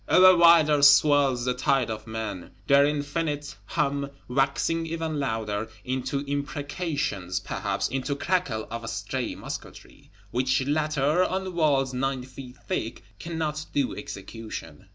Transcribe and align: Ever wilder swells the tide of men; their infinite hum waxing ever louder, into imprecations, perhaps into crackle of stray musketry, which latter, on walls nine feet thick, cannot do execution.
Ever 0.07 0.35
wilder 0.35 0.81
swells 0.81 1.45
the 1.45 1.53
tide 1.53 1.91
of 1.91 2.07
men; 2.07 2.49
their 2.65 2.87
infinite 2.87 3.55
hum 3.67 4.09
waxing 4.27 4.91
ever 4.91 5.07
louder, 5.07 5.69
into 5.85 6.21
imprecations, 6.25 7.39
perhaps 7.39 7.87
into 7.87 8.15
crackle 8.15 8.65
of 8.71 8.89
stray 8.89 9.35
musketry, 9.35 10.09
which 10.31 10.65
latter, 10.65 11.23
on 11.23 11.53
walls 11.53 11.93
nine 11.93 12.23
feet 12.23 12.57
thick, 12.67 13.03
cannot 13.19 13.63
do 13.73 13.95
execution. 13.95 14.87